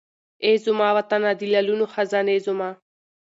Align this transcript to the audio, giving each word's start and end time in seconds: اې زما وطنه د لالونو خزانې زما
اې 0.45 0.51
زما 0.65 0.89
وطنه 0.97 1.29
د 1.39 1.41
لالونو 1.53 1.85
خزانې 1.93 2.37
زما 2.45 2.69